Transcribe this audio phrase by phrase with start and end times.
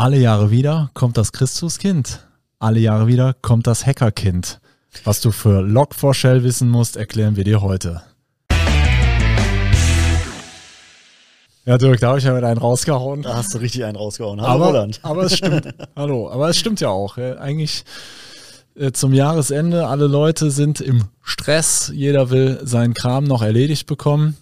[0.00, 2.26] Alle Jahre wieder kommt das Christuskind.
[2.58, 4.58] Alle Jahre wieder kommt das Hackerkind.
[5.04, 8.00] Was du für Log4Shell wissen musst, erklären wir dir heute.
[11.66, 13.20] Ja, Dirk, da habe ich ja wieder einen rausgehauen.
[13.20, 14.40] Da hast du richtig einen rausgehauen.
[14.40, 15.00] Hallo aber, Roland.
[15.02, 15.68] Aber es stimmt.
[15.94, 17.18] Hallo, aber es stimmt ja auch.
[17.18, 17.84] Eigentlich
[18.76, 24.38] äh, zum Jahresende, alle Leute sind im Stress, jeder will seinen Kram noch erledigt bekommen.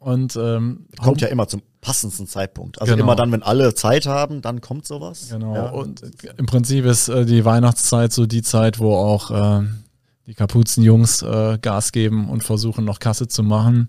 [0.00, 2.80] Und ähm, kommt ja immer zum passendsten Zeitpunkt.
[2.80, 3.04] Also Genau.
[3.04, 5.28] immer dann, wenn alle Zeit haben, dann kommt sowas.
[5.30, 5.54] Genau.
[5.54, 5.68] Ja.
[5.70, 6.02] Und
[6.38, 9.66] im Prinzip ist äh, die Weihnachtszeit so die Zeit, wo auch äh,
[10.26, 13.88] die Kapuzenjungs äh, Gas geben und versuchen noch Kasse zu machen.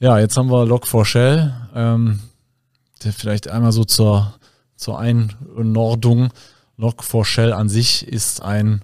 [0.00, 1.52] Ja, jetzt haben wir Log4Shell.
[1.74, 2.20] Ähm,
[3.04, 4.34] der vielleicht einmal so zur,
[4.76, 6.30] zur Einordnung.
[6.78, 8.82] Log4Shell an sich ist ein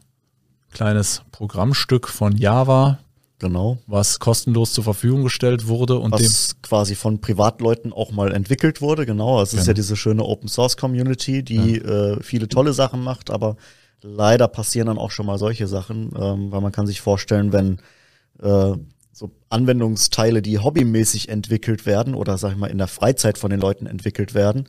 [0.72, 2.98] kleines Programmstück von Java,
[3.40, 3.78] Genau.
[3.86, 8.80] was kostenlos zur Verfügung gestellt wurde und dem Was quasi von Privatleuten auch mal entwickelt
[8.80, 9.40] wurde, genau.
[9.40, 9.66] Es ist Genau.
[9.68, 13.56] ja diese schöne Open Source Community, die äh, viele tolle Sachen macht, aber
[14.02, 17.78] leider passieren dann auch schon mal solche Sachen, ähm, weil man kann sich vorstellen, wenn
[18.42, 18.76] äh,
[19.12, 23.60] so Anwendungsteile, die hobbymäßig entwickelt werden oder sag ich mal in der Freizeit von den
[23.60, 24.68] Leuten entwickelt werden,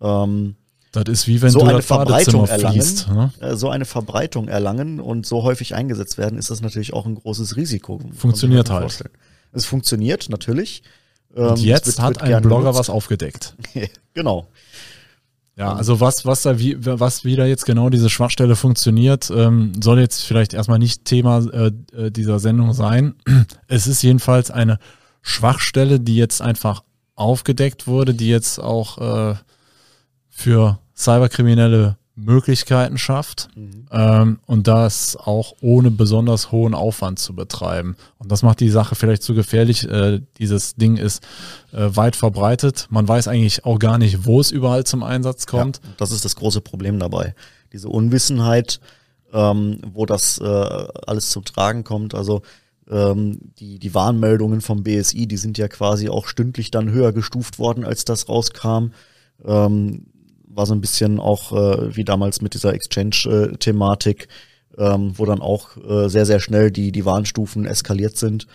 [0.00, 0.56] ähm,
[0.92, 3.08] das ist wie wenn so du eine Verbreitung erlangen, fließt.
[3.08, 3.32] Ne?
[3.40, 7.14] äh, so eine Verbreitung erlangen und so häufig eingesetzt werden, ist das natürlich auch ein
[7.14, 8.00] großes Risiko.
[8.16, 8.82] Funktioniert halt.
[8.82, 9.10] vorstellen.
[9.52, 10.82] Es funktioniert natürlich.
[11.36, 12.78] Ähm, Und es jetzt wird- hat wird ein Blogger genutzt.
[12.78, 13.54] was aufgedeckt.
[14.14, 14.46] genau.
[15.56, 19.98] Ja, also was, was da wie, was wieder jetzt genau diese Schwachstelle funktioniert, ähm, soll
[19.98, 23.14] jetzt vielleicht erstmal nicht Thema äh, äh, dieser Sendung sein.
[23.66, 24.78] Es ist jedenfalls eine
[25.20, 26.84] Schwachstelle, die jetzt einfach
[27.16, 29.34] aufgedeckt wurde, die jetzt auch äh,
[30.38, 33.48] für Cyberkriminelle Möglichkeiten schafft
[33.90, 37.96] ähm, und das auch ohne besonders hohen Aufwand zu betreiben.
[38.18, 39.88] Und das macht die Sache vielleicht zu gefährlich.
[39.88, 41.24] Äh, dieses Ding ist
[41.72, 42.86] äh, weit verbreitet.
[42.90, 45.80] Man weiß eigentlich auch gar nicht, wo es überall zum Einsatz kommt.
[45.82, 47.34] Ja, das ist das große Problem dabei.
[47.72, 48.80] Diese Unwissenheit,
[49.32, 52.14] ähm, wo das äh, alles zum Tragen kommt.
[52.14, 52.42] Also
[52.88, 57.60] ähm, die, die Warnmeldungen vom BSI, die sind ja quasi auch stündlich dann höher gestuft
[57.60, 58.90] worden, als das rauskam.
[59.44, 60.06] Ähm,
[60.58, 64.28] war so ein bisschen auch äh, wie damals mit dieser Exchange-Thematik,
[64.76, 68.46] ähm, wo dann auch äh, sehr, sehr schnell die, die Warnstufen eskaliert sind.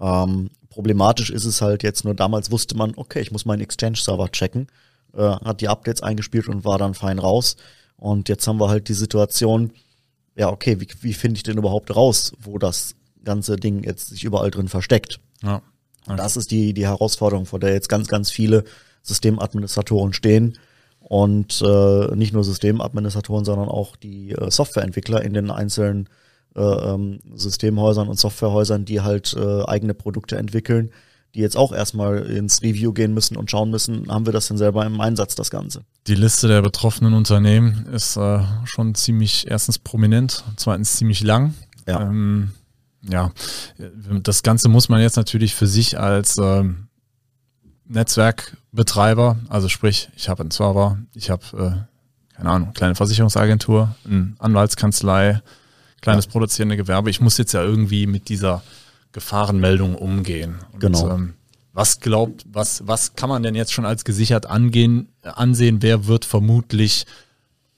[0.00, 4.32] Ähm, problematisch ist es halt jetzt nur, damals wusste man, okay, ich muss meinen Exchange-Server
[4.32, 4.66] checken,
[5.14, 7.56] äh, hat die Updates eingespielt und war dann fein raus.
[7.96, 9.70] Und jetzt haben wir halt die Situation,
[10.34, 14.24] ja, okay, wie, wie finde ich denn überhaupt raus, wo das ganze Ding jetzt sich
[14.24, 15.20] überall drin versteckt?
[15.42, 15.62] Ja.
[16.16, 18.64] Das ist die, die Herausforderung, vor der jetzt ganz, ganz viele
[19.02, 20.58] Systemadministratoren stehen.
[21.12, 26.08] Und äh, nicht nur Systemadministratoren, sondern auch die äh, Softwareentwickler in den einzelnen
[26.56, 30.90] äh, ähm, Systemhäusern und Softwarehäusern, die halt äh, eigene Produkte entwickeln,
[31.34, 34.56] die jetzt auch erstmal ins Review gehen müssen und schauen müssen, haben wir das denn
[34.56, 35.82] selber im Einsatz, das Ganze?
[36.06, 41.52] Die Liste der betroffenen Unternehmen ist äh, schon ziemlich erstens prominent, zweitens ziemlich lang.
[41.86, 42.00] Ja.
[42.00, 42.52] Ähm,
[43.06, 43.32] ja,
[44.22, 46.88] das Ganze muss man jetzt natürlich für sich als ähm,
[47.86, 54.34] Netzwerkbetreiber, also sprich, ich habe einen Server, ich habe, äh, keine Ahnung, kleine Versicherungsagentur, eine
[54.38, 55.42] Anwaltskanzlei,
[56.00, 57.10] kleines produzierende Gewerbe.
[57.10, 58.62] Ich muss jetzt ja irgendwie mit dieser
[59.12, 60.56] Gefahrenmeldung umgehen.
[60.72, 61.10] Und, Genau.
[61.10, 61.34] Ähm,
[61.74, 65.80] was glaubt, was, was kann man denn jetzt schon als gesichert angehen, ansehen?
[65.80, 67.06] Wer wird vermutlich,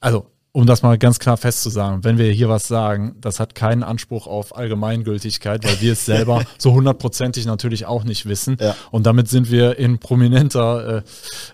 [0.00, 3.82] also um das mal ganz klar festzusagen, wenn wir hier was sagen, das hat keinen
[3.82, 8.56] Anspruch auf Allgemeingültigkeit, weil wir es selber so hundertprozentig natürlich auch nicht wissen.
[8.60, 8.76] Ja.
[8.92, 11.02] Und damit sind wir in prominenter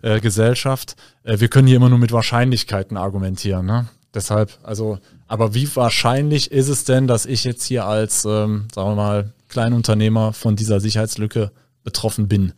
[0.02, 0.96] äh, äh, Gesellschaft.
[1.24, 3.64] Äh, wir können hier immer nur mit Wahrscheinlichkeiten argumentieren.
[3.64, 3.88] Ne?
[4.12, 8.90] Deshalb, also, aber wie wahrscheinlich ist es denn, dass ich jetzt hier als, ähm, sagen
[8.90, 11.52] wir mal, Kleinunternehmer von dieser Sicherheitslücke
[11.84, 12.52] betroffen bin?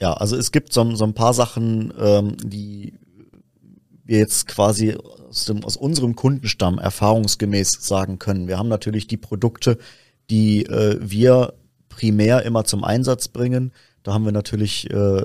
[0.00, 2.94] Ja, also es gibt so, so ein paar Sachen, ähm, die
[4.04, 4.96] wir jetzt quasi
[5.36, 8.48] aus, dem, aus unserem Kundenstamm erfahrungsgemäß sagen können.
[8.48, 9.78] Wir haben natürlich die Produkte,
[10.30, 11.52] die äh, wir
[11.88, 13.72] primär immer zum Einsatz bringen.
[14.02, 15.22] Da haben wir natürlich äh,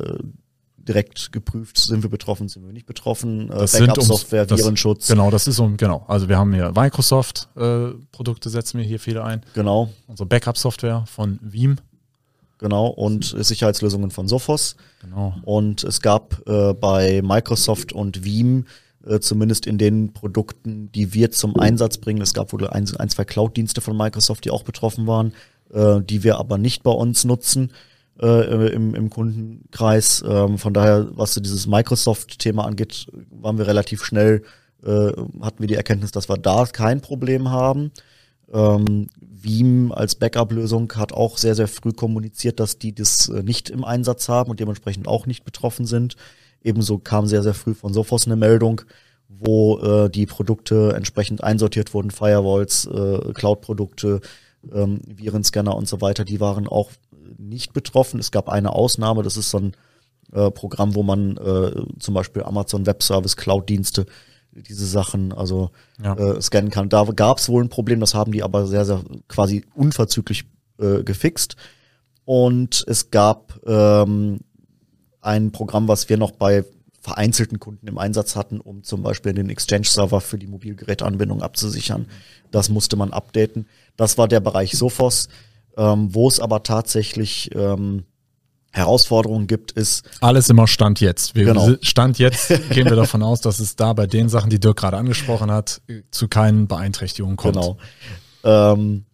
[0.77, 3.49] direkt geprüft, sind wir betroffen, sind wir nicht betroffen.
[3.51, 5.07] Äh, Backup-Software, Virenschutz.
[5.07, 6.03] Genau, das ist um, genau.
[6.07, 9.41] Also wir haben hier Microsoft-Produkte, setzen wir hier viele ein.
[9.53, 11.77] Genau, Unsere Backup-Software von Veeam.
[12.57, 12.87] genau.
[12.87, 14.75] Und Sicherheitslösungen von Sophos.
[15.01, 15.35] Genau.
[15.43, 18.65] Und es gab äh, bei Microsoft und Veeam,
[19.05, 23.09] äh, zumindest in den Produkten, die wir zum Einsatz bringen, es gab wohl ein, ein
[23.09, 25.33] zwei Cloud-Dienste von Microsoft, die auch betroffen waren,
[25.73, 27.71] äh, die wir aber nicht bei uns nutzen
[28.21, 30.23] äh, im, im Kundenkreis.
[30.27, 34.43] Ähm, von daher, was dieses Microsoft-Thema angeht, waren wir relativ schnell,
[34.83, 35.11] äh,
[35.41, 37.91] hatten wir die Erkenntnis, dass wir da kein Problem haben.
[38.53, 43.69] Ähm, Veeam als Backup-Lösung hat auch sehr, sehr früh kommuniziert, dass die das äh, nicht
[43.69, 46.15] im Einsatz haben und dementsprechend auch nicht betroffen sind.
[46.63, 48.81] Ebenso kam sehr, sehr früh von Sophos eine Meldung,
[49.27, 54.21] wo äh, die Produkte entsprechend einsortiert wurden, Firewalls, äh, Cloud-Produkte,
[54.71, 56.91] ähm, Virenscanner und so weiter, die waren auch
[57.37, 58.19] nicht betroffen.
[58.19, 59.71] Es gab eine Ausnahme, das ist so ein
[60.31, 64.05] äh, Programm, wo man äh, zum Beispiel Amazon Web Service, Cloud-Dienste,
[64.51, 65.71] diese Sachen also
[66.01, 66.13] ja.
[66.13, 66.89] äh, scannen kann.
[66.89, 70.45] Da gab es wohl ein Problem, das haben die aber sehr, sehr quasi unverzüglich
[70.79, 71.55] äh, gefixt.
[72.25, 74.39] Und es gab ähm,
[75.21, 76.65] ein Programm, was wir noch bei
[77.01, 82.07] vereinzelten Kunden im Einsatz hatten, um zum Beispiel den Exchange-Server für die Mobilgeräteanbindung abzusichern.
[82.51, 83.65] Das musste man updaten.
[83.97, 85.29] Das war der Bereich Sophos.
[85.77, 88.03] Ähm, wo es aber tatsächlich ähm,
[88.71, 90.03] Herausforderungen gibt, ist.
[90.19, 91.33] Alles immer Stand jetzt.
[91.33, 91.75] Wir, genau.
[91.81, 94.97] Stand jetzt gehen wir davon aus, dass es da bei den Sachen, die Dirk gerade
[94.97, 95.81] angesprochen hat,
[96.11, 97.55] zu keinen Beeinträchtigungen kommt.
[97.55, 97.77] Genau.
[98.43, 99.05] Ähm,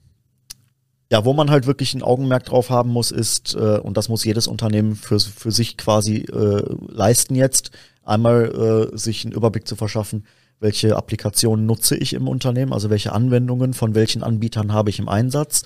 [1.12, 4.26] ja, wo man halt wirklich ein Augenmerk drauf haben muss, ist, äh, und das muss
[4.26, 7.72] jedes Unternehmen für, für sich quasi äh, leisten jetzt,
[8.04, 10.26] einmal äh, sich einen Überblick zu verschaffen,
[10.60, 15.08] welche Applikationen nutze ich im Unternehmen, also welche Anwendungen von welchen Anbietern habe ich im
[15.08, 15.64] Einsatz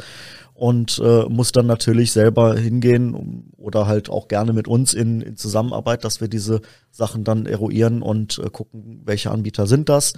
[0.53, 5.37] und äh, muss dann natürlich selber hingehen oder halt auch gerne mit uns in, in
[5.37, 6.61] Zusammenarbeit, dass wir diese
[6.91, 10.13] Sachen dann eruieren und äh, gucken, welche Anbieter sind das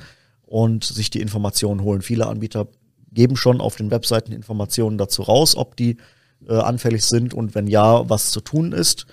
[0.45, 2.01] und sich die Informationen holen.
[2.01, 2.67] Viele Anbieter
[3.13, 5.97] geben schon auf den Webseiten Informationen dazu raus, ob die
[6.47, 9.05] äh, anfällig sind und wenn ja, was zu tun ist.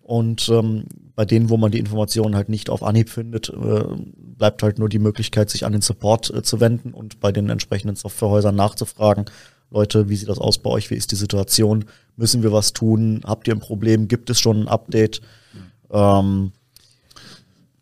[0.00, 0.84] Und ähm,
[1.16, 3.84] bei denen, wo man die Informationen halt nicht auf Anhieb findet, äh,
[4.16, 7.50] bleibt halt nur die Möglichkeit, sich an den Support äh, zu wenden und bei den
[7.50, 9.24] entsprechenden Softwarehäusern nachzufragen.
[9.70, 10.90] Leute, wie sieht das aus bei euch?
[10.90, 11.86] Wie ist die Situation?
[12.16, 13.22] Müssen wir was tun?
[13.24, 14.06] Habt ihr ein Problem?
[14.06, 15.22] Gibt es schon ein Update?
[15.90, 16.52] Ähm,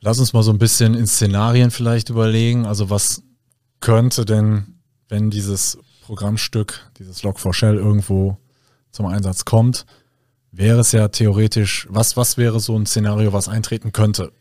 [0.04, 2.66] Lass uns mal so ein bisschen in Szenarien vielleicht überlegen.
[2.66, 3.22] Also was
[3.80, 4.74] könnte denn
[5.08, 8.36] wenn dieses Programmstück, dieses Log4Shell irgendwo
[8.90, 9.86] zum Einsatz kommt,
[10.56, 14.32] wäre es ja theoretisch, was, was wäre so ein Szenario, was eintreten könnte?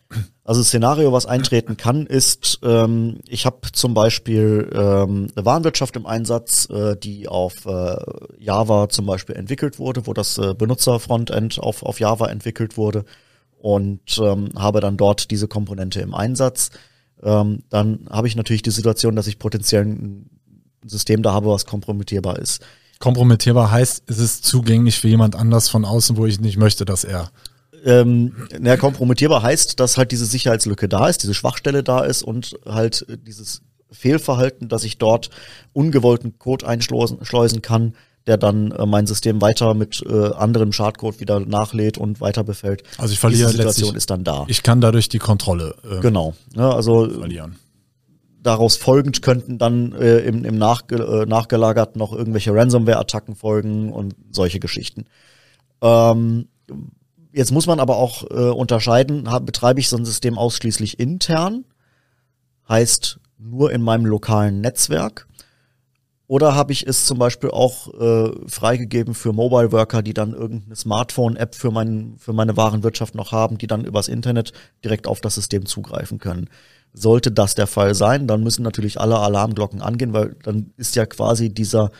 [0.43, 5.95] Also ein Szenario, was eintreten kann, ist, ähm, ich habe zum Beispiel ähm, eine Warenwirtschaft
[5.95, 7.95] im Einsatz, äh, die auf äh,
[8.37, 13.05] Java zum Beispiel entwickelt wurde, wo das äh, Benutzerfrontend auf, auf Java entwickelt wurde
[13.57, 16.71] und ähm, habe dann dort diese Komponente im Einsatz.
[17.23, 20.29] Ähm, dann habe ich natürlich die Situation, dass ich potenziell ein
[20.85, 22.61] System da habe, was kompromittierbar ist.
[22.99, 27.03] Kompromittierbar heißt, es ist zugänglich für jemand anders von außen, wo ich nicht möchte, dass
[27.03, 27.31] er.
[27.85, 32.57] Ähm, na, kompromittierbar heißt, dass halt diese Sicherheitslücke da ist, diese Schwachstelle da ist und
[32.65, 35.29] halt dieses Fehlverhalten, dass ich dort
[35.73, 37.93] ungewollten Code einschleusen kann,
[38.25, 42.83] der dann äh, mein System weiter mit äh, anderem Schadcode wieder nachlädt und weiter befällt.
[42.97, 44.45] Also ich verliere Diese Situation ist dann da.
[44.47, 46.35] Ich kann dadurch die Kontrolle äh, genau.
[46.55, 47.57] Ja, also verlieren
[48.43, 54.15] daraus folgend könnten dann äh, im, im Nachge äh, nachgelagert noch irgendwelche Ransomware-Attacken folgen und
[54.31, 55.05] solche Geschichten.
[55.81, 56.47] Ähm,
[57.31, 61.65] jetzt muss man aber auch äh, unterscheiden, betreibe ich so ein System ausschließlich intern,
[62.69, 65.27] heißt nur in meinem lokalen Netzwerk,
[66.27, 70.75] oder habe ich es zum Beispiel auch äh, freigegeben für Mobile Worker, die dann irgendeine
[70.75, 74.53] Smartphone-App für, mein, für meine Warenwirtschaft noch haben, die dann übers Internet
[74.83, 76.49] direkt auf das System zugreifen können.
[76.93, 81.05] Sollte das der Fall sein, dann müssen natürlich alle Alarmglocken angehen, weil dann ist ja
[81.05, 81.91] quasi dieser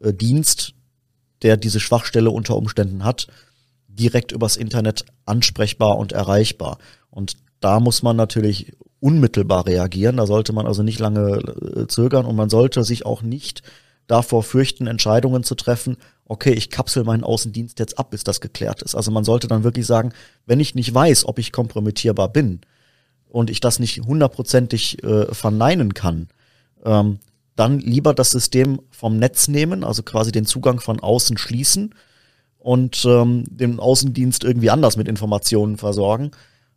[0.00, 0.74] äh, Dienst,
[1.42, 3.28] der diese Schwachstelle unter Umständen hat,
[3.88, 6.78] direkt übers Internet ansprechbar und erreichbar.
[7.10, 10.16] Und da muss man natürlich unmittelbar reagieren.
[10.16, 13.62] Da sollte man also nicht lange äh, zögern und man sollte sich auch nicht
[14.06, 18.82] davor fürchten, Entscheidungen zu treffen, okay, ich kapsel meinen Außendienst jetzt ab, bis das geklärt
[18.82, 18.94] ist.
[18.94, 20.12] Also man sollte dann wirklich sagen,
[20.46, 22.60] wenn ich nicht weiß, ob ich kompromittierbar bin,
[23.32, 26.28] und ich das nicht hundertprozentig äh, verneinen kann,
[26.84, 27.18] ähm,
[27.56, 31.94] dann lieber das System vom Netz nehmen, also quasi den Zugang von außen schließen
[32.58, 36.30] und ähm, den Außendienst irgendwie anders mit Informationen versorgen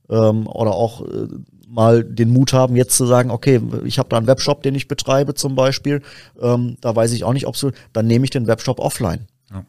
[0.10, 1.28] ähm, oder auch äh,
[1.68, 4.88] mal den Mut haben, jetzt zu sagen, okay, ich habe da einen Webshop, den ich
[4.88, 6.02] betreibe zum Beispiel,
[6.42, 9.28] ähm, da weiß ich auch nicht, ob so, dann nehme ich den Webshop offline.
[9.52, 9.66] Ja.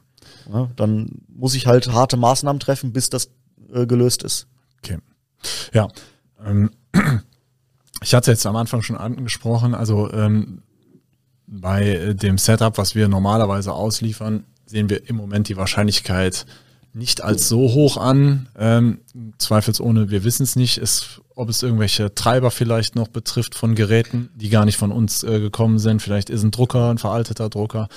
[0.52, 3.30] Ja, dann muss ich halt harte Maßnahmen treffen, bis das
[3.72, 4.46] äh, gelöst ist.
[4.78, 4.98] Okay.
[5.72, 5.88] Ja,
[8.02, 10.62] ich hatte jetzt am Anfang schon angesprochen, also ähm,
[11.46, 16.46] bei dem Setup, was wir normalerweise ausliefern, sehen wir im Moment die Wahrscheinlichkeit
[16.92, 18.48] nicht als so hoch an.
[18.58, 19.00] Ähm,
[19.38, 24.30] zweifelsohne, wir wissen es nicht, ist, ob es irgendwelche Treiber vielleicht noch betrifft von Geräten,
[24.34, 26.00] die gar nicht von uns äh, gekommen sind.
[26.00, 27.88] Vielleicht ist ein Drucker, ein veralteter Drucker.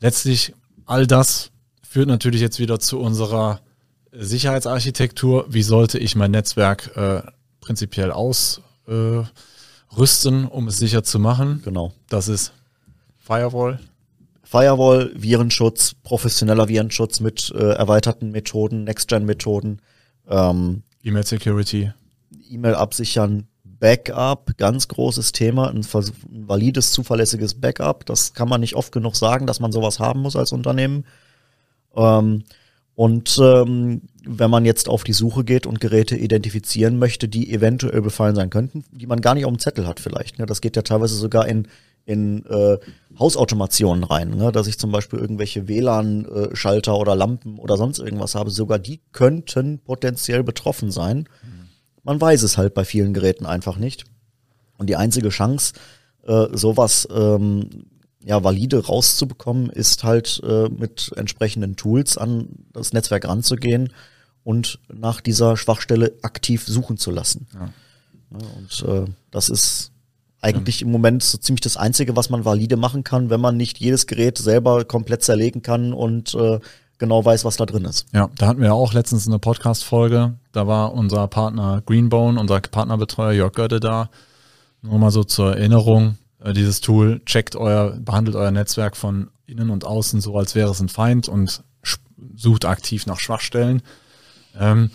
[0.00, 0.54] Letztlich
[0.84, 1.50] all das
[1.82, 3.60] führt natürlich jetzt wieder zu unserer
[4.12, 5.46] Sicherheitsarchitektur.
[5.48, 7.22] Wie sollte ich mein Netzwerk äh,
[7.68, 8.64] prinzipiell ausrüsten,
[10.44, 11.60] äh, um es sicher zu machen.
[11.62, 11.92] Genau.
[12.08, 12.54] Das ist
[13.18, 13.78] Firewall.
[14.42, 19.82] Firewall, Virenschutz, professioneller Virenschutz mit äh, erweiterten Methoden, Next-Gen-Methoden.
[20.30, 21.92] Ähm, E-Mail Security.
[22.48, 28.06] E-Mail absichern, Backup, ganz großes Thema, ein, ein, valides, zuverlässiges Backup.
[28.06, 31.04] Das kann man nicht oft genug sagen, dass man sowas haben muss als Unternehmen.
[31.94, 32.44] Ähm,
[32.94, 38.02] und ähm, wenn man jetzt auf die Suche geht und Geräte identifizieren möchte, die eventuell
[38.02, 40.38] befallen sein könnten, die man gar nicht auf dem Zettel hat vielleicht.
[40.38, 40.44] Ne?
[40.44, 41.66] Das geht ja teilweise sogar in,
[42.04, 42.76] in äh,
[43.18, 44.52] Hausautomationen rein, ne?
[44.52, 48.50] dass ich zum Beispiel irgendwelche WLAN-Schalter oder Lampen oder sonst irgendwas habe.
[48.50, 51.26] Sogar die könnten potenziell betroffen sein.
[52.02, 54.04] Man weiß es halt bei vielen Geräten einfach nicht.
[54.76, 55.72] Und die einzige Chance,
[56.26, 57.86] äh, sowas ähm,
[58.22, 63.90] ja, valide rauszubekommen, ist halt äh, mit entsprechenden Tools an das Netzwerk ranzugehen
[64.48, 67.46] und nach dieser Schwachstelle aktiv suchen zu lassen.
[67.52, 67.68] Ja.
[68.30, 69.92] Ja, und äh, das ist
[70.40, 73.76] eigentlich im Moment so ziemlich das Einzige, was man valide machen kann, wenn man nicht
[73.78, 76.60] jedes Gerät selber komplett zerlegen kann und äh,
[76.96, 78.06] genau weiß, was da drin ist.
[78.14, 80.38] Ja, da hatten wir auch letztens eine Podcast-Folge.
[80.52, 84.08] Da war unser Partner Greenbone, unser Partnerbetreuer Jörg Götte da.
[84.80, 86.16] Nur mal so zur Erinnerung.
[86.42, 90.70] Äh, dieses Tool checkt euer, behandelt euer Netzwerk von innen und außen so, als wäre
[90.70, 91.62] es ein Feind und
[92.34, 93.82] sucht aktiv nach Schwachstellen.
[94.58, 94.90] Ähm,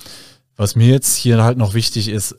[0.55, 2.35] was mir jetzt hier halt noch wichtig ist,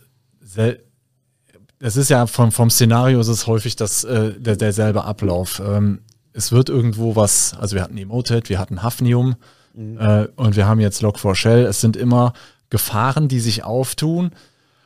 [1.80, 5.60] es ist ja vom, vom Szenario ist es häufig das, äh, der, derselbe Ablauf.
[5.64, 6.00] Ähm,
[6.32, 9.36] es wird irgendwo was, also wir hatten Emoted, wir hatten Hafnium
[9.74, 9.98] mhm.
[9.98, 11.64] äh, und wir haben jetzt Log4Shell.
[11.64, 12.32] Es sind immer
[12.70, 14.30] Gefahren, die sich auftun.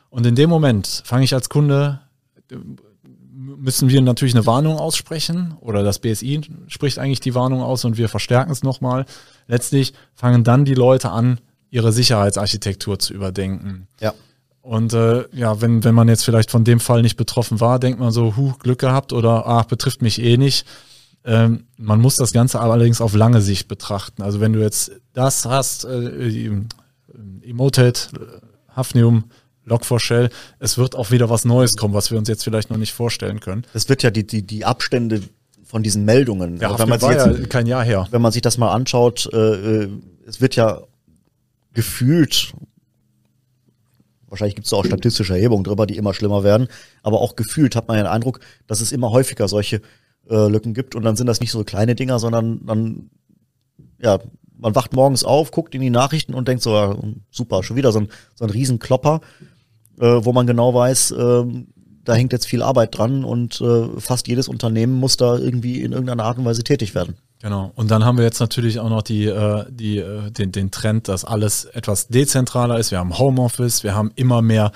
[0.09, 2.01] Und in dem Moment fange ich als Kunde,
[3.31, 7.97] müssen wir natürlich eine Warnung aussprechen oder das BSI spricht eigentlich die Warnung aus und
[7.97, 9.05] wir verstärken es nochmal.
[9.47, 11.39] Letztlich fangen dann die Leute an,
[11.69, 13.87] ihre Sicherheitsarchitektur zu überdenken.
[13.99, 14.13] Ja.
[14.61, 17.99] Und äh, ja, wenn, wenn man jetzt vielleicht von dem Fall nicht betroffen war, denkt
[17.99, 20.65] man so, huh, Glück gehabt oder ach, betrifft mich eh nicht.
[21.25, 24.21] Ähm, man muss das Ganze allerdings auf lange Sicht betrachten.
[24.21, 26.51] Also wenn du jetzt das hast, äh,
[27.43, 28.09] Emoted,
[28.75, 29.25] Hafnium,
[29.67, 32.93] Log4Shell, es wird auch wieder was Neues kommen, was wir uns jetzt vielleicht noch nicht
[32.93, 33.65] vorstellen können.
[33.73, 35.21] Es wird ja die, die, die Abstände
[35.63, 36.57] von diesen Meldungen.
[36.57, 38.07] Ja, also wenn man war jetzt, ja kein Jahr her.
[38.11, 39.89] Wenn man sich das mal anschaut, äh, äh
[40.25, 40.83] es wird ja
[41.73, 42.53] gefühlt,
[44.27, 46.67] wahrscheinlich gibt es auch statistische Erhebungen drüber, die immer schlimmer werden,
[47.03, 49.81] aber auch gefühlt hat man den Eindruck, dass es immer häufiger solche
[50.29, 53.09] äh, Lücken gibt und dann sind das nicht so kleine Dinger, sondern dann,
[54.01, 54.19] ja,
[54.57, 56.95] man wacht morgens auf, guckt in die Nachrichten und denkt so, ja,
[57.31, 59.21] super, schon wieder so ein, so ein Riesenklopper,
[59.99, 61.43] äh, wo man genau weiß, äh,
[62.03, 65.91] da hängt jetzt viel Arbeit dran und äh, fast jedes Unternehmen muss da irgendwie in
[65.91, 67.15] irgendeiner Art und Weise tätig werden.
[67.41, 67.71] Genau.
[67.75, 71.07] Und dann haben wir jetzt natürlich auch noch die, äh, die, äh, den, den Trend,
[71.07, 72.91] dass alles etwas dezentraler ist.
[72.91, 74.71] Wir haben Homeoffice, wir haben immer mehr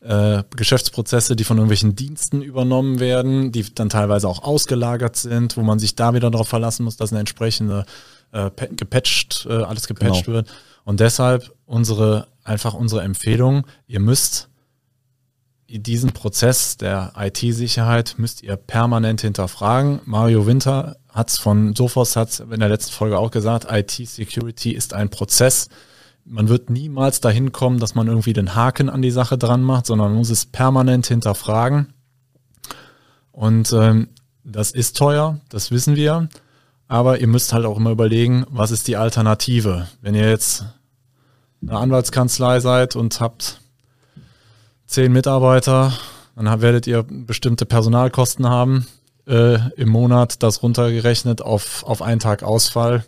[0.00, 5.62] äh, Geschäftsprozesse, die von irgendwelchen Diensten übernommen werden, die dann teilweise auch ausgelagert sind, wo
[5.62, 7.84] man sich da wieder darauf verlassen muss, dass eine entsprechende
[8.32, 10.36] äh, gepatcht, äh, alles gepatcht genau.
[10.38, 10.48] wird.
[10.84, 14.48] Und deshalb unsere, einfach unsere Empfehlung, ihr müsst
[15.68, 20.00] diesen Prozess der IT-Sicherheit müsst ihr permanent hinterfragen.
[20.06, 24.94] Mario Winter hat es von Sophos hat in der letzten Folge auch gesagt, IT-Security ist
[24.94, 25.68] ein Prozess.
[26.24, 29.86] Man wird niemals dahin kommen, dass man irgendwie den Haken an die Sache dran macht,
[29.86, 31.92] sondern man muss es permanent hinterfragen.
[33.30, 34.08] Und ähm,
[34.44, 36.28] das ist teuer, das wissen wir.
[36.86, 39.88] Aber ihr müsst halt auch immer überlegen, was ist die Alternative?
[40.00, 40.64] Wenn ihr jetzt
[41.60, 43.60] eine Anwaltskanzlei seid und habt
[44.88, 45.92] zehn Mitarbeiter,
[46.34, 48.86] dann werdet ihr bestimmte Personalkosten haben
[49.28, 53.04] äh, im Monat, das runtergerechnet auf, auf einen Tag Ausfall.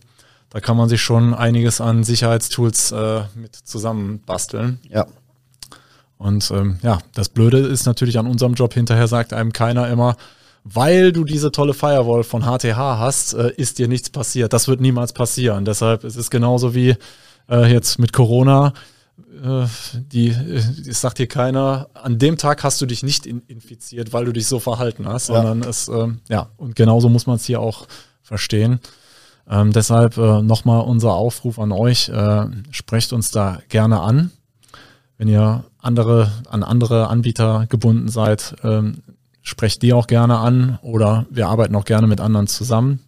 [0.50, 4.80] Da kann man sich schon einiges an Sicherheitstools äh, mit zusammenbasteln.
[4.88, 5.06] Ja.
[6.18, 10.16] Und ähm, ja, das Blöde ist natürlich an unserem Job hinterher sagt einem keiner immer,
[10.64, 14.52] weil du diese tolle Firewall von HTH hast, äh, ist dir nichts passiert.
[14.52, 15.64] Das wird niemals passieren.
[15.64, 16.96] Deshalb es ist es genauso wie
[17.48, 18.74] äh, jetzt mit Corona
[20.12, 20.36] die,
[20.86, 24.32] das sagt dir keiner, an dem Tag hast du dich nicht in, infiziert, weil du
[24.32, 25.36] dich so verhalten hast, ja.
[25.36, 27.86] sondern es, äh, ja, und genauso muss man es hier auch
[28.22, 28.80] verstehen.
[29.48, 34.30] Ähm, deshalb äh, nochmal unser Aufruf an euch, äh, sprecht uns da gerne an.
[35.18, 39.02] Wenn ihr andere, an andere Anbieter gebunden seid, ähm,
[39.42, 43.00] sprecht die auch gerne an oder wir arbeiten auch gerne mit anderen zusammen.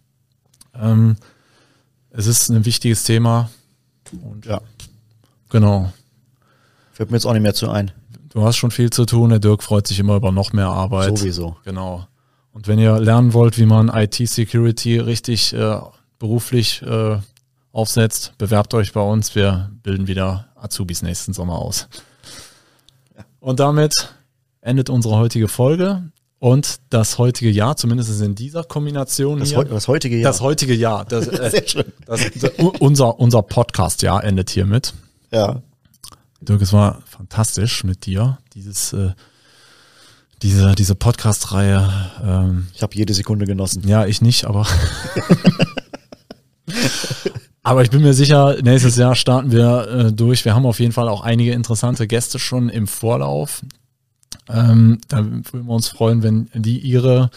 [0.75, 1.15] Ähm,
[2.09, 3.49] es ist ein wichtiges Thema
[4.21, 4.61] und ja,
[5.49, 5.91] genau.
[7.03, 7.91] Fällt mir jetzt auch nicht mehr zu ein.
[8.29, 9.29] Du hast schon viel zu tun.
[9.29, 11.17] Der Dirk freut sich immer über noch mehr Arbeit.
[11.17, 11.57] Sowieso.
[11.65, 12.07] Genau.
[12.53, 15.79] Und wenn ihr lernen wollt, wie man IT-Security richtig äh,
[16.17, 17.17] beruflich äh,
[17.73, 19.35] aufsetzt, bewerbt euch bei uns.
[19.35, 21.89] Wir bilden wieder Azubis nächsten Sommer aus.
[23.41, 24.15] Und damit
[24.61, 26.03] endet unsere heutige Folge.
[26.39, 29.65] Und das heutige Jahr, zumindest in dieser Kombination das, hier.
[29.65, 30.31] Das heutige Jahr.
[30.31, 31.03] Das heutige Jahr.
[31.03, 31.91] Das, äh, Sehr schön.
[32.05, 32.21] Das,
[32.79, 34.93] unser, unser Podcast-Jahr endet hiermit.
[35.31, 35.61] Ja.
[36.47, 39.11] Dirk, es war fantastisch mit dir, dieses, äh,
[40.41, 42.11] diese, diese Podcast-Reihe.
[42.23, 43.87] Ähm, ich habe jede Sekunde genossen.
[43.87, 44.67] Ja, ich nicht, aber.
[47.63, 50.43] aber ich bin mir sicher, nächstes Jahr starten wir äh, durch.
[50.43, 53.63] Wir haben auf jeden Fall auch einige interessante Gäste schon im Vorlauf.
[54.49, 57.29] Ähm, da würden wir uns freuen, wenn die ihre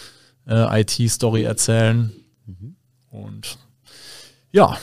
[0.49, 2.13] äh, IT-Story erzählen.
[2.47, 2.75] Mhm.
[3.11, 3.59] Und
[4.51, 4.77] ja,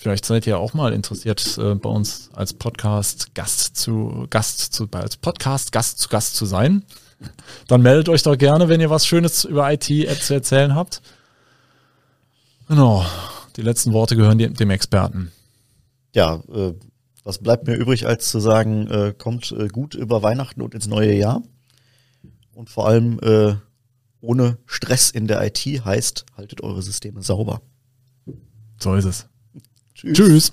[0.00, 4.88] Vielleicht seid ihr auch mal interessiert, äh, bei uns als Podcast Gast zu Gast zu
[4.92, 6.86] als Podcast Gast zu Gast zu sein.
[7.68, 11.02] Dann meldet euch doch gerne, wenn ihr was Schönes über IT zu erzählen habt.
[12.66, 13.04] Genau.
[13.56, 15.32] Die letzten Worte gehören dem Experten.
[16.14, 16.72] Ja, äh,
[17.22, 21.12] was bleibt mir übrig, als zu sagen, äh, kommt gut über Weihnachten und ins neue
[21.12, 21.42] Jahr.
[22.54, 23.20] Und vor allem
[24.22, 27.60] ohne Stress in der IT heißt, haltet eure Systeme sauber.
[28.78, 29.26] So ist es.
[30.00, 30.16] Tschüss.
[30.16, 30.52] Tschüss.